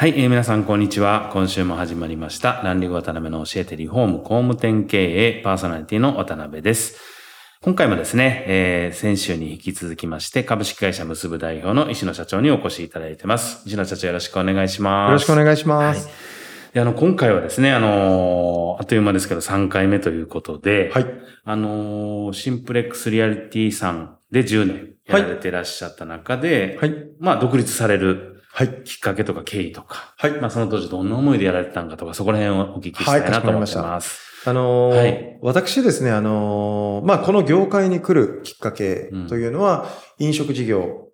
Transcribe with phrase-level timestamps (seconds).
[0.00, 1.28] はい、えー皆さんこんにちは。
[1.30, 2.62] 今週も始まりました。
[2.64, 6.98] ランリング渡辺の教えてリフォーム工務店経営パーソナリティの渡辺です。
[7.60, 13.62] 今回もですね、えー先週に引き続きまして、株式会社結ぶ代表の石野社長にお越しいただいてます。
[13.66, 15.10] 石野社長よろしくお願いします。
[15.10, 16.08] よろしくお願いします。
[16.72, 21.06] であの、今回はですね、あのーあっという間ですけど3回目ということで、はい。
[21.44, 26.94] あのーシンプレックスリアリティさんで10年やられてらっしゃった中で、はい。
[27.18, 28.82] まあ、独立されるはい。
[28.84, 30.32] きっかけとか経緯とか、はい。
[30.32, 34.30] まあ、その当時どんな思いでやられてたんかとか、そこら辺をお聞きしたいなと思ってます。
[34.46, 39.86] あのーはい私ですね、あのーまあ、この業界に来るきっかけというのは、
[40.18, 41.08] 飲食事業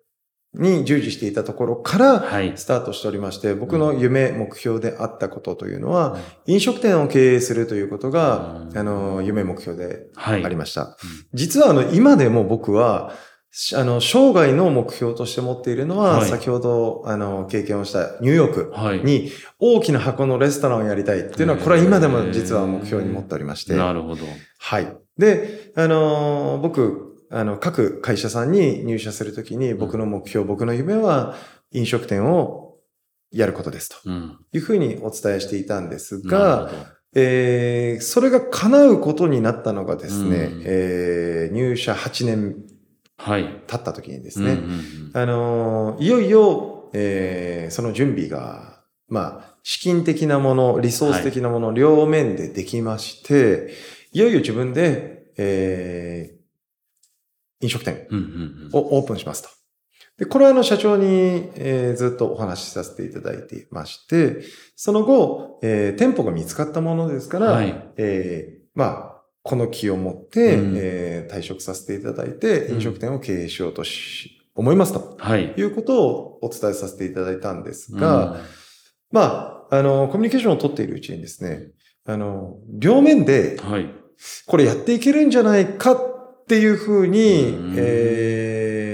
[0.53, 2.53] に従事していたところから、はい。
[2.55, 10.43] スタートしておりまして、僕の夢、目標であったことというのは、飲食店を経営するということが、うんあのー夢、目標ではい。
[10.43, 10.97] ありました。
[11.33, 13.36] 実はあの、今でも僕は、し
[13.75, 19.03] あの、生涯の目標として持っているのは、はい先ほど、あの、経験をしたニューヨークはい。
[19.03, 23.75] に大きな箱のレストランをやりたいっていうのは、これは今でも実は目標に持っておりまして。
[23.75, 24.25] なるほど。
[24.59, 24.95] はい。
[25.17, 31.35] で、あのー僕、あの、各会社さんに入社するときに、僕の目標、僕の夢は、
[31.71, 32.75] 飲食店を
[33.31, 34.37] やることですとうん。
[34.53, 36.71] いうふうにお伝えしていたんですなが、
[37.15, 42.55] えーそれが叶うことになったのがですね、うんえー入社8年
[43.17, 43.43] はい。
[43.67, 53.73] 経った時にですうんね、うんあのーいよいよ、えーその準備が、まあ、資金的なもの、リソース的なもの、両面でできまして、
[54.13, 56.37] いよいよ自分で、えー
[57.59, 58.07] 飲食店。
[58.71, 59.49] をオープンしますと。
[60.19, 64.41] で、これはあの社長に、えーずっとお話しさせていただいていまして、
[64.75, 69.16] その後、えー店舗が見つかったものですから、はいえーまあ、
[69.47, 70.73] この気を持って、うん。
[70.77, 72.75] えー退職させていただいて、うん。
[72.75, 75.15] 飲食店を経営しようとし、思いますと。
[75.17, 75.53] はい。
[75.57, 78.41] いうことをお伝えさせていただいたんですが、
[79.11, 81.71] まあ、あの、コミュニケーションを取っているうちにですね、
[82.05, 83.57] あの、両面で。
[84.47, 88.86] これやっていけるんじゃないかっていうふうにうん、えー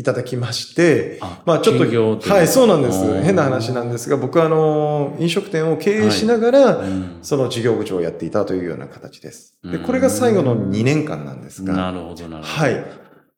[0.00, 3.22] いただきまして、あまあちょっと、というはい、そうなんです。
[3.22, 9.58] 変な話なんですが、僕はあの、飲食店を経営しながら、うんその事業部長をやっていたというような形です。
[9.62, 12.64] で、うんこれが最後の2年間なんですなが、るほど、なるほど。
[12.64, 12.84] はい。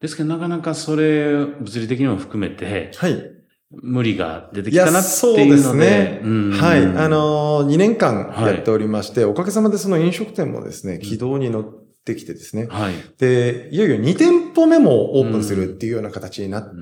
[0.00, 3.33] ですけど、なかなかそれ、物理的にも含めて、はい。
[3.71, 6.21] 無理が出てきたなってそういうですのでね。。
[6.23, 6.84] うんはい。
[6.84, 11.83] あ、のー、2年間はいやっておりまして、おかげさまでその飲食店もですね、軌道に乗って
[12.16, 12.66] きてですね。
[12.70, 12.94] はい。
[13.18, 16.72] で、いよいよ2店舗目もオープンするっていうような形になっ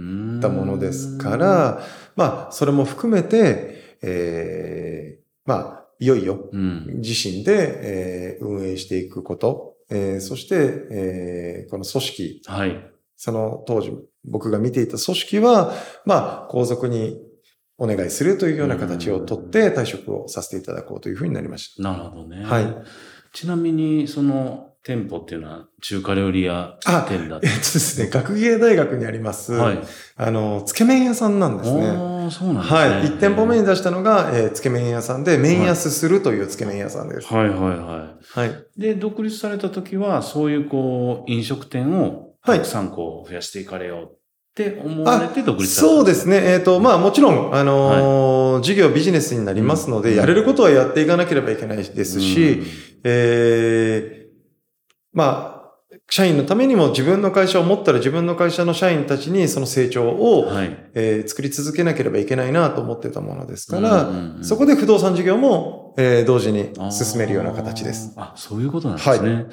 [0.41, 1.83] ったものですから、
[2.17, 6.87] まあ、それも含めて、えーまあ、いよいようん。
[7.01, 10.55] 自身で、えー運営していくこと、えーそして、
[10.91, 12.91] えーこの組織、はい。
[13.17, 13.93] その当時
[14.25, 15.75] 僕が見ていた組織は、
[16.07, 17.21] まあ、皇族に
[17.77, 22.45] お願いするというような形をとって退職をさせていただこうというふうになりましなるほどね。
[22.45, 22.75] はい。
[23.33, 27.47] ちなみに、その店舗っていうのは中華料理屋あ店だった。
[27.47, 29.79] えっとですね、学芸大学にあります、はい。
[30.17, 31.87] あの、つけ麺屋さんなんですね。
[31.89, 32.81] ああ、そうなんですね。
[32.81, 33.05] はい。
[33.05, 37.27] 1店舗目に出したのが、えーつけ麺屋さんで、麺安するというつけ麺屋さんです。
[37.33, 38.51] はいはいははい。
[38.51, 38.81] い。
[38.81, 44.09] で、独立された時は、そういうこう、飲食店をはいたくさんこう、増やしていかれようっ
[44.55, 46.37] て思われて独立そうですね。
[46.43, 52.63] えっ、と、まあもちろん、あのー事業ビジネスになりますので、うんやれることはやっていかなければいけないですし、
[53.05, 54.20] えー
[55.13, 55.61] まあ、
[56.09, 60.91] 社員のためにも自分の会社を持ったら自分の会社の社員たちにその成長を、はい。
[60.95, 68.13] えー作り続けなければいけないなと思ってたものですから、うんうんうんそこで不動産事業も、えー同時に進めるような形です。
[68.17, 69.47] あそういうことなんですね。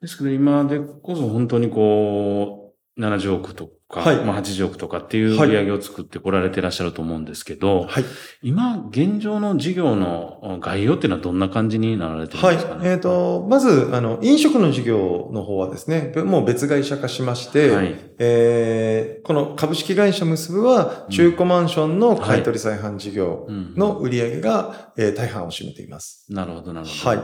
[0.00, 8.04] ですけど今でこそ本当にこう、70億とか、はいまあ80億とかっていう売り上げを作ってこられてらっしゃると思うんですけど、はい。
[8.42, 12.76] 今、現状の事業の概要っていうのはどんな感じになられてるんはいですか。
[12.76, 12.90] ね？
[12.90, 17.94] えっ、と、まず、あの、飲食の事業の方はですね、もう別会社化しまして、はい。
[18.18, 26.26] えーこの株式会社結ぶは、中古マンションの買取再販事業うんの売り上げが、えー大半を占めています。
[26.30, 27.10] なるほど、なるほど。
[27.10, 27.18] はい。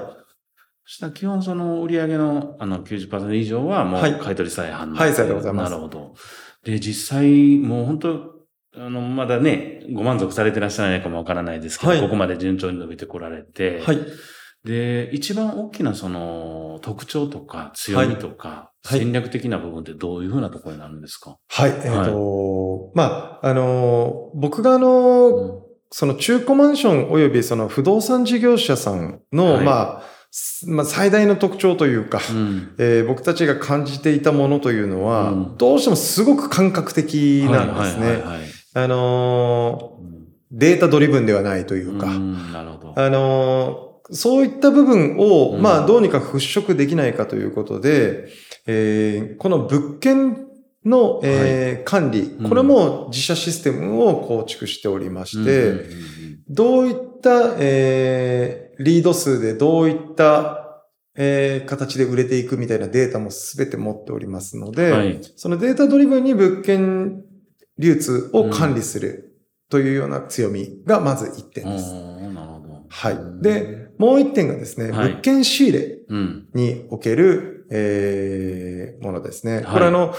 [0.85, 6.15] そしたら基本その売り上げのあの90%以上はもうはい買い取り再販はいさようでございますなるほど。
[6.69, 8.39] で、実際もう本当
[8.77, 12.01] あの、まだね、ご満足されてらっしゃらないかもわからないですけど、はい。
[12.03, 13.99] ここまで順調に伸びてこられて、はい。
[14.65, 18.99] で、一番大きなその特徴とか強みとか、はい。
[18.99, 21.71] 戦略的な部分ってどういうふうなところになるんですか、はい。
[21.71, 25.69] えっ、と、まあ、あのー僕があのーうん。
[25.91, 29.65] その中古マンション及びその不動産事業者さんの、はい。
[29.65, 30.18] まあ、す
[30.67, 32.75] まあ、最大の特徴というか、うん。
[32.79, 35.57] えー僕たちが感じていたものというのは、うん。
[35.57, 38.07] どうしてもすごく感覚的なんですね。
[38.07, 38.49] はいはいはいはい。
[38.75, 40.19] あのーうん。
[40.51, 42.53] データドリブンではないというか、うん。
[42.53, 42.95] なるほど。
[42.97, 45.63] あのーそういった部分を、うん。
[45.63, 48.29] まあ、どうにか払拭できないかということで、
[48.67, 50.48] えーこの物件
[50.89, 55.89] の、えー管理、うんこれも自社システムを構築しておりまして、うんうんうん
[56.51, 60.85] どういった、えーリード数でどういった、
[61.17, 65.21] えー形で売れていくみたいなデータもすべて持っておりますので、はい。
[65.37, 67.23] そのデータドリブンに物件
[67.79, 69.37] 流通を管理する
[69.69, 71.93] というような強みがまず1点おです。
[71.93, 72.69] ーなるほど。
[72.89, 76.49] はいうんで、もう1点がですね、はい物件仕入れうん。
[76.55, 79.61] における、えーものですね。
[79.61, 80.15] いこれあの、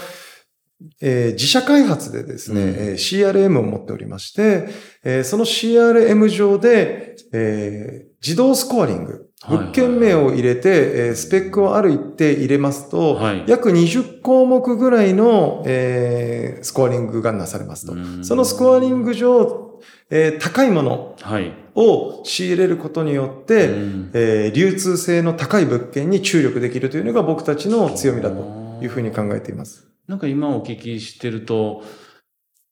[1.00, 4.68] えー自社開発でですね、うんえー CRM を持っておりまして、
[5.04, 17.92] えーその CRM 上で、えー自動スコアリング、はいはい物件名を入れて、えースペックをある一定入れますと、はい約20項目ぐらいの、えースコアリングがなされますと。
[17.94, 19.80] うんそのスコアリング上、
[20.10, 21.52] えー高いものはい。
[21.74, 29.89] を仕入れることによって、うんえー流通性の高い物件に注力できるというのが僕たちの強みだというふうに考えています。
[30.10, 31.84] なんか今お聞きしてると、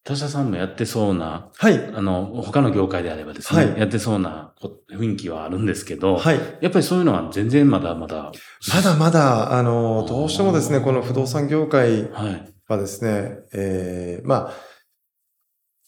[0.03, 1.77] 他社さんもやってそうな、はい。
[1.95, 6.41] あの、他の業界であればですね、はいやってそうなこ雰囲気はあるんですけど、はい。
[6.61, 8.33] やっぱりそういうのは全然まだまだ。
[8.75, 12.55] まだまだ、あの、どうしてもですね、この不動産業界はい。
[12.67, 14.55] はですね、えーまあ、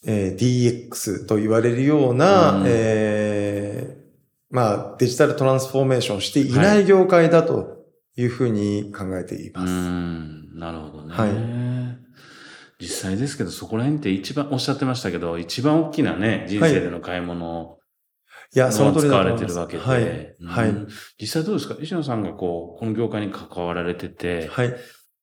[0.07, 7.81] えー DX と言われるような、うんえーまあ、デジタルトランスフォーメーションをしていなはい業界だと
[8.15, 9.71] いうふうに考えています。
[9.71, 11.15] うーん、なるほどね。
[11.15, 11.31] はい
[12.83, 17.77] 実際ですけど、そこら辺って一番、おっしゃってましたけど、一番大きなね、人生での買い物
[18.55, 19.41] いや、その通りだと思います。
[19.43, 20.35] れてるわけで、はい。
[20.39, 20.87] うんはい。
[21.19, 21.75] 実際どうですか？
[21.79, 24.73] 石野さんがこう、この業界に関わられてて、はい。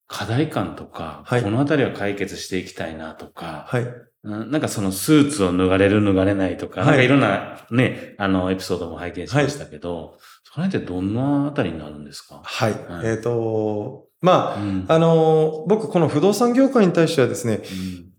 [0.06, 3.82] 課題感とか、はいこのあたりは解決していきたいなとか、はい。
[4.22, 12.40] うんなんかそのスーツを脱がれる脱がれないとか、はいなんかいろんなね、あのエピソードも拝見しましたけど、その辺ってどんなあたりになるんですか？
[12.44, 12.72] はい。
[12.72, 17.62] はいえっ、と、まあ、うんあの、僕、この不動産業界に対してはですね、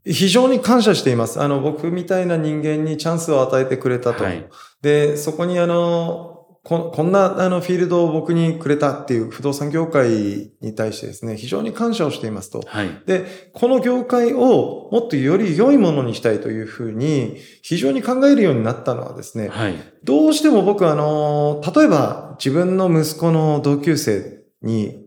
[0.06, 1.41] 非常に感謝しています。
[1.41, 4.24] あの、僕みたいな人間にチャンスを与えてくれたと。
[4.24, 4.46] はい
[4.82, 12.62] で、そこにあの、ここんなあのフィールドを僕にくれたっていう不動産業界に対してですね、非常に感謝をしていますと。
[12.65, 13.01] はい。
[13.06, 19.75] で、この業界をもっとより良いものにしたいというふうに非常に考えるようになったのはですね、はい。
[20.03, 24.99] どうしても僕あの、例えば自分の息子の同級生に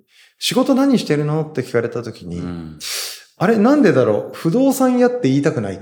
[0.45, 1.43] 仕事何してるの？
[1.43, 2.79] って聞かれた時に、うん
[3.39, 4.35] あれなんでだろう？
[4.35, 5.77] 不動産屋って言いたくない。
[5.77, 5.81] っ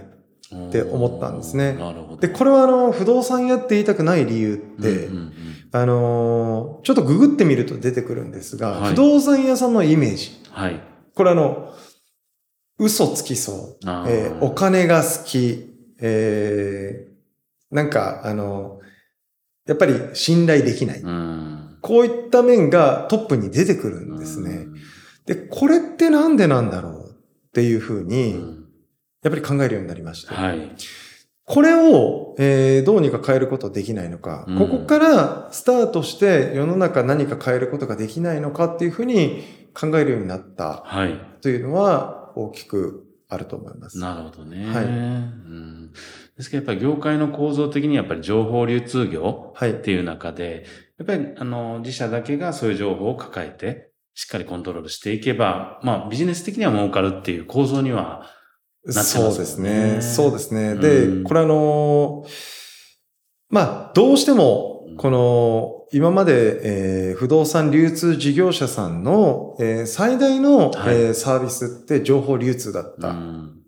[0.71, 2.21] て思ったんですねなるほど。
[2.21, 5.33] で、これはあの、不動産屋って言いたくない理由って、うんうんうん
[5.73, 10.33] あのーちょっとググってみると出てくるんですが、はい不動産屋さんのイメージ。
[10.51, 10.81] はい。
[11.15, 11.73] これあの、
[12.79, 13.87] 嘘つきそう。
[14.09, 15.75] えーお金が好き。
[16.01, 18.81] えーなんか、あの
[19.67, 21.01] やっぱり信頼できない。
[21.01, 21.60] うん。
[21.81, 24.67] こういった面がトップに出てくるんですね。
[25.27, 27.15] で、これってなんでなんだろうっ
[27.53, 28.65] ていうふううに、ん。
[29.23, 30.35] やっぱり考えるようになりました。
[30.35, 30.73] はい。
[31.45, 39.43] これを、えーどうにか変えることできないのか、うんここからスタートして世の中何か変えることができないのかっていうふうに
[39.75, 41.19] 考えるようになったはい。
[41.43, 43.99] というのは大きくあると思います。
[43.99, 44.65] なるほどね。
[44.67, 45.93] はいうん。
[46.37, 49.75] ですけどやっぱり業界の構造的にやっぱり情報流通業はいっ。
[49.75, 50.65] ていう中で、
[51.01, 58.27] やっぱりあの自社だけがそういう情報を抱えてしっかりコントロールしていけば、まあビジネス的には儲かるっていう構造には
[58.85, 60.03] なってますそうですね。
[60.03, 60.75] そうですね。
[60.75, 61.25] で、うん。
[61.25, 62.27] これあの、
[63.49, 70.97] まあ、どうしても、この、今まで、えー不動産流通事業者さんの、えー最大の、はい。
[70.97, 73.60] えーサービスって情報流通だっうたん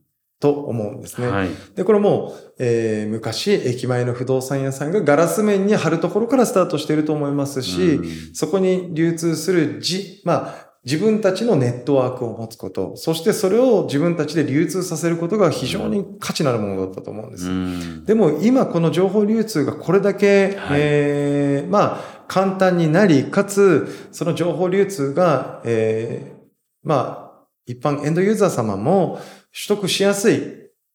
[0.43, 1.29] と思うんですね。
[1.29, 1.49] はい。
[1.77, 17.47] で、これも、えー昔、駅前の不動産屋さんがガラス面に貼るところからスタートしていると思いますし、うんそこに流通するじ、まあ、自分たちのネットワークを持つこと、そしてそれを自分たちで流通させることが非常に価値のあるものだったと思うんです。
[17.47, 26.43] うんでも今この情報流通がこれだけ、はいえーまあ、簡単になり、かつ、その情報流通が、えー
[26.83, 27.33] まあ、
[27.67, 29.21] 一般エンドユーザー様も
[29.53, 30.43] 取得しやすい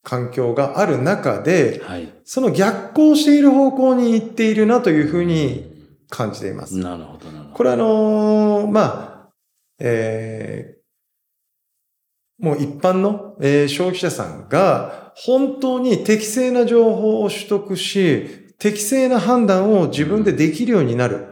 [0.03, 2.13] 環境がある中で、はい。
[2.23, 6.77] その逆行している方向に行っているなというふうに感じています。
[6.77, 7.55] なるほど、なるほど。
[7.55, 8.81] これあのーま
[9.27, 9.29] あ、
[9.79, 10.77] えー
[12.39, 21.25] もう一般の、えー消費者さんが本当に適正な情報を取得し、適正な判断を自分でできるようになる。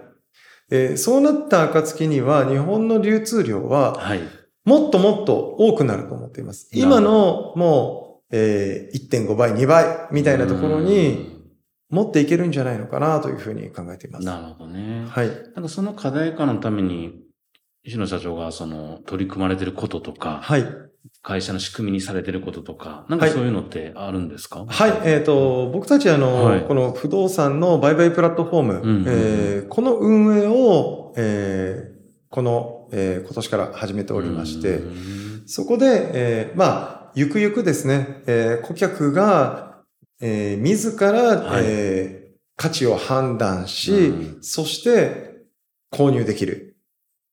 [0.71, 4.21] えーそうなった暁には日本の流通量ははい。
[4.65, 6.69] もっともっと多くなると思っています。
[6.73, 11.39] 今のもう、えー1.5倍、2倍みたいなところに
[11.89, 14.21] 持っていけるんじゃないのかなというふうに考えています。
[14.21, 14.25] うん。
[14.25, 15.05] なるほどね。
[15.07, 15.27] はい。
[15.53, 17.13] なんかその課題化のために、
[17.83, 20.65] 石野社長がその取り組まれてることとか、はい。
[21.21, 24.65] 会社の仕組みにされてることとか、なんかそういうのってあるんですか？
[24.67, 31.95] はい、えっ、と、僕たちあの、はいこの不動産の売買プラットフォーム、んうんうんえーこの運営を、えー
[32.31, 39.83] この、えー今年から始めておりまして、うんそこで、えーまあ、ゆくゆくですね、えー顧客が、
[40.21, 42.25] えー自ら、はいえー
[42.57, 45.43] 価値を判断し、うんそして
[45.91, 46.77] 購入できる。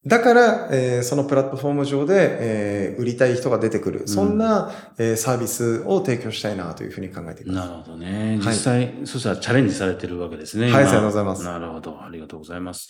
[0.05, 4.09] だから、えーそのプラットフォーム上で、えー売りたい人が出てくる。
[4.09, 7.69] そんな、えーサービスを提供したいなというふうに考えています。
[7.69, 8.39] なるほどね。
[8.43, 10.69] はい実際、そしたらチャレンジされてるわけですね。
[10.69, 12.03] 今はいありがとうございますなるほど。
[12.03, 12.89] ありがとうございます。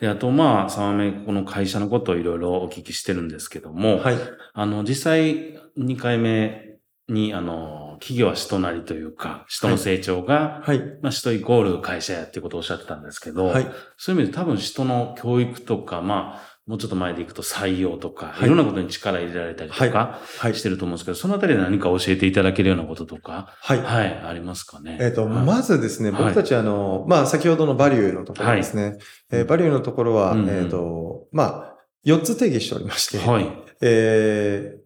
[0.00, 4.16] で、あと、まあ、3番目、この会社のことをいろいろお聞きしてるんですけども、はい。
[4.54, 6.78] あの、実際、2回目
[7.08, 10.78] に、あの、企業は人なりというか、人の成長が、はい。
[11.02, 13.70] まあ、人イコール会社やっていうことをおっしゃってたんですけど、はい。
[13.98, 20.54] そういう意味で多分人の教育とか、まあ、もうちょっと前でいくと採用とか、はいいろんなことに力入れられたりとかはい。
[20.54, 23.82] してると思うんですけど、そのあたりで何か教えていただけるようなこととか、はい。
[23.82, 24.96] はい、ありますかね？
[25.00, 28.98] えっ、と、はいまずですね、はい僕たちあの、まあ、先ほどのバリューのところですね。
[29.32, 33.48] えーバリューのところは、うんうんえっ、と、まあ、4つ定義しておりまして、はい。
[33.80, 34.80] えー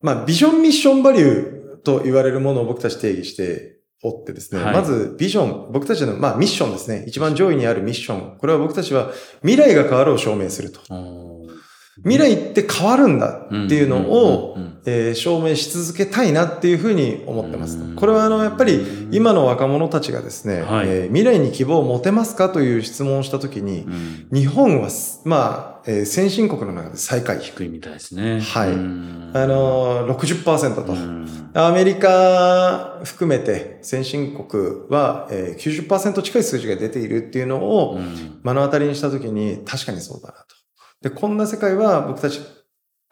[0.00, 7.04] まあ、ビジョンミッションバリューと言われるものを僕たち定義しておってですね、はいまずビジョン、僕たちの、まあ、ミッションですね。
[7.08, 8.38] 一番上位にあるミッション。
[8.38, 9.10] これは僕たちは
[9.42, 10.80] 未来が変わるを証明すると。
[12.04, 17.96] 未来って変わるんだっていうのを、えー証明し続けたいなっていうふうに思ってますうん。
[17.96, 27.40] これはあの、やっぱり今の若者たちがですね、はいえー未来に希望を持てますかという質問をしたときに、うん日本はす、まあ、えー先進国の中で最下位。
[27.40, 28.40] 低いみたいですね。
[28.40, 30.92] はいうんあのー、60%と。
[30.92, 40.57] うんアメリカ含めて先進国は、えー90%近い数字が出ているっていうのをうん目の当たりにしたときに確かにそうだなと。
[41.02, 42.40] で、こんな世界は僕たち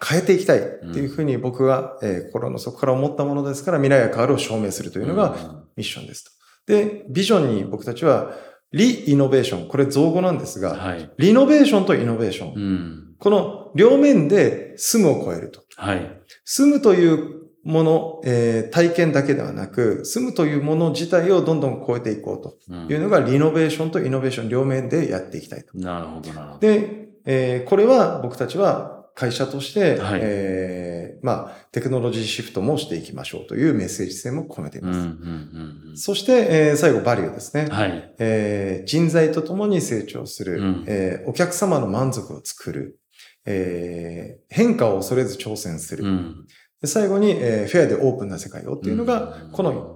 [0.04, 0.62] 変えていきたいっ
[0.92, 6.30] ていうふうに僕が、えー心の底から思ったものですから未来が変わるを証明するというのがミッションですと。
[6.66, 8.32] で、ビジョンに僕たちは
[8.72, 11.10] リイノベーション、これ造語なんですが、はい。
[11.18, 12.54] リノベーションとイノベーション。
[12.54, 13.14] うん。
[13.18, 15.62] この両面で住むを超えると。
[15.76, 16.20] はい。
[16.44, 25.78] 住むというもの、えー体験だけではなく、住むというもの自体をどんどん超えていこうとうんいうのが、リノベーションとイノベーション両面でやっていきたいと。
[25.78, 26.58] なるほど、なるほど。
[26.60, 35.06] で、えーこれは僕たちは会社として、はいえーまあ、テクノロジーシフトもしていきましょうというメッセージ性も込めていうん、うます。
[35.06, 35.10] ん、
[35.90, 37.64] うんそして、えー最後、バリューですね。
[37.64, 37.72] うん。
[37.72, 38.14] はい。
[38.18, 42.98] えー人材とともに成長する、うんえーお客様の満足を作る、
[43.46, 46.04] えー変化を恐れず挑戦する。
[46.04, 46.46] うん。
[46.82, 49.95] で最後に、えーフェアでオープンな世界をっていうのが、うんこの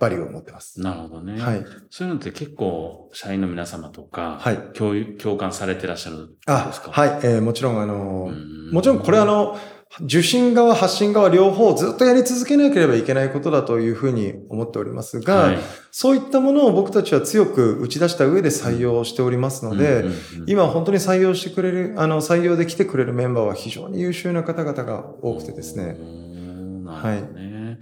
[0.00, 0.80] バリューを持ってます。
[0.80, 1.40] なるほどね。
[1.40, 1.64] はい。
[1.90, 4.58] そういうのって結構、社員の皆様とか、はい。
[4.74, 6.90] 共有、共感されてらっしゃるんあです、か？
[6.90, 7.08] はい。
[7.22, 8.32] えーもちろん、あの
[8.72, 9.56] もちろんこれあの、
[10.02, 15.58] 受信側、発信側両方ずっとやり続けなければいけないことだというふうに思っておりますが、はい
[15.90, 20.04] そういったものを僕たちは強く打ち出した上で採用しておりますので、
[20.46, 25.96] 今本当に採用してくれる、あの、採用で来てくれるメンバーは非常に優秀な方々が多くてですね。
[25.98, 27.78] うんなるほどね。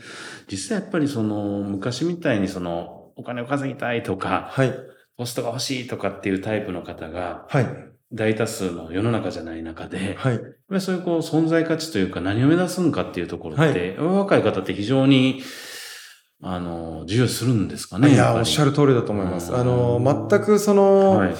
[0.50, 4.74] 実際やっぱりその、昔みたいにその、お金を稼ぎたいとか、はい。
[5.16, 7.66] ポストが欲しいとかっていうタイプの方が、はい。
[8.12, 10.80] 大多数の世の中じゃない中で、はい。
[10.80, 15.42] そういうこう存在価値というか何を目指すんかっていうところって、若い方って非常に、
[16.42, 18.14] あの、重要するんですかね。
[18.14, 19.52] いや、おっしゃるる通りだと思います。
[19.52, 21.34] うんあの、全くその、はい。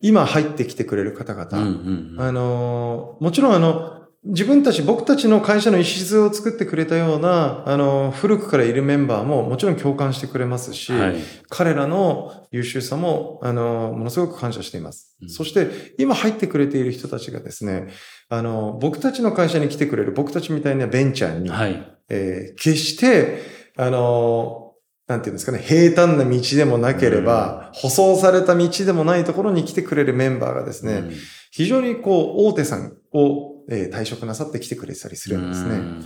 [0.00, 11.16] 今入ってきてくれる方々、うんうんうんあの、もちろんあの、自分たち、僕たちの会社の礎を作ってくれたような、あの、古くからいるメンバーももちろん共感してくれますし、はい。
[11.48, 15.16] 彼らの優秀さも、あの、ものすごく感謝しています。
[15.22, 17.88] うんそして、今入ってくれている人たちがですね、
[18.28, 21.98] あの、僕たちの会社に来てくれる、僕たちみたいなベンチャーに、はい。
[22.10, 23.40] えー決して、
[23.76, 24.74] あの、
[25.06, 31.12] なんていうんですかね、平坦な道でもなければ、舗装された道でもないところに来てくれるメンバーがですね、うん
[31.50, 35.74] 非常にこう、大手さんを、えー退職なさって来てくれてたりするんですね。
[35.74, 36.04] うん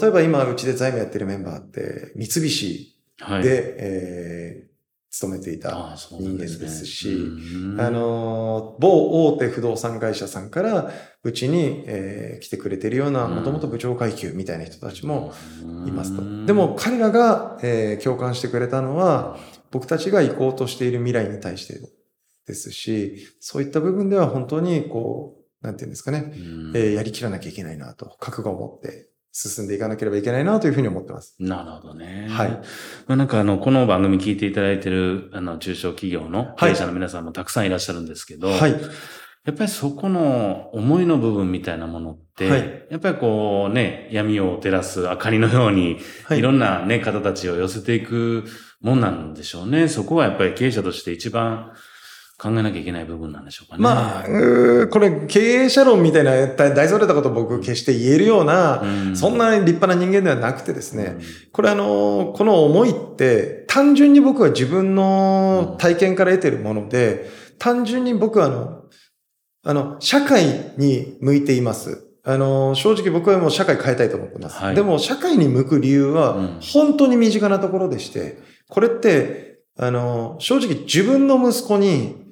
[0.00, 3.42] 例えば今、うちで財務やってるメンバーって、三菱はい。
[3.42, 4.70] で、えー
[5.12, 10.92] 勤めていた人間ですし、うんあの、某大手不動産会社さんから、
[11.24, 15.32] うちに、えー来てくれてるような、うんもともと部長階級みたいな人たちも
[15.88, 16.24] いますとう。
[16.24, 19.36] んでも、彼らが、えー共感してくれたのは、
[19.72, 21.80] 僕たちが行こうとしている未来に対して
[22.46, 31.36] ですし、そういった部分では本当に、こう、なんていうんですかね、うんえーやりきらなきゃいけないなと、覚悟を持って進んでいかなければいけないなというふうに思ってます。
[31.38, 32.26] なるほどね。
[32.28, 32.50] はい。
[32.50, 32.60] ま
[33.08, 38.80] あ、なんかあの、この番組聞いていただいてる、あの、中小企業の経営者の皆さんもたくさんいらっしゃるんですけど、はい。
[39.44, 48.44] やっぱりそこの思いの部分みたいなものって、はいやっぱりこうね、闇を照らす明かりのように、はいいろんなね、方たちを寄せていく
[48.80, 49.88] もんなんでしょうね。
[49.88, 51.72] そこはやっぱり経営者として一番
[52.40, 53.82] 考えなきゃいけない部分なんでしょうかね。
[53.82, 54.24] まあ、
[54.88, 59.16] これ、経営者論みたいな大大それたことを僕決して言えるような、うん。
[59.16, 61.22] そんな立派な人間ではなくてですね、うん。
[61.52, 67.28] これあの、この思いって、単純に僕は自分の体験から得てるもので、
[67.58, 68.82] 単純に僕はあの、
[69.62, 72.06] あの、社会に向いています。
[72.24, 74.56] あの、正直僕はもう社会変えたいと思ってます。
[74.56, 74.74] はい。
[74.74, 76.14] でも、社会に向く理由うん。
[76.14, 78.38] は、本当に身近なところでして、
[78.70, 82.29] これって、あの、正直自分の息子に、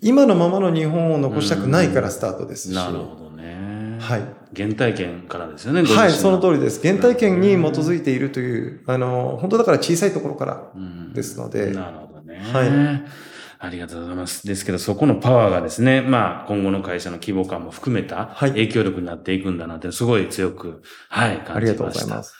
[0.00, 2.74] 今のままの日本を残したくないからスタートですし。
[2.74, 3.98] なるほどね。
[4.00, 4.22] はい。
[4.56, 6.80] 原体験からですよね、はい、その通りりです。
[6.86, 10.70] 原体験に基づいているという、あの、本当だから小さいところから
[11.14, 12.40] ですので、なるほどね。
[12.52, 13.30] はい
[13.62, 14.46] ありがとうございます。
[14.46, 21.54] ですけど、そこのパワーがですね、まあ、今後の会社の規模感も含めたはい影響力になっていくんだなって、すごい強く、はい、感じました。
[21.56, 22.34] ありがとうございます。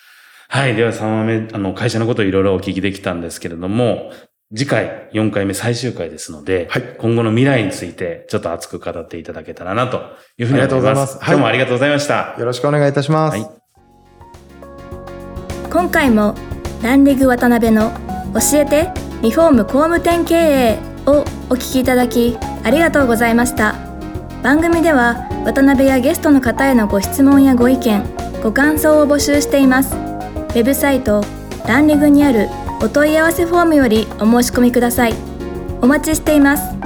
[0.49, 0.75] はい。
[0.75, 4.13] では3話目、あの、会社のことをいろいろお聞きできたんですけれども、
[4.53, 10.01] 次回4回目最終回ですので、はい今後の未来についてちょっと熱く語っていただけたらなと
[10.39, 10.67] いうふうに思います。
[10.67, 12.35] ありがとうございますはい今日もありがとうございました。
[12.37, 13.39] よろしくお願いいたします。
[13.39, 13.61] はい
[15.71, 16.35] 今回も
[16.83, 17.93] ランリグ渡辺の
[18.35, 18.91] 教えて
[19.23, 23.77] リフォーム工務店経営をお聞きいただきありがとうございました
[24.43, 28.03] 番組では渡辺やゲストの方へのご質問やご意見
[28.43, 31.23] ご感想を募集していますウェブサイト
[31.69, 32.49] ランリグにある
[32.83, 35.15] お問い合わせフォームよりお申し込みください。
[35.83, 36.80] お待ちしています。